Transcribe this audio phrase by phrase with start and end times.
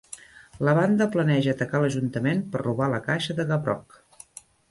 [0.67, 4.01] La banda planeja atacar l'ajuntament per robar la Caixa de Gavrok.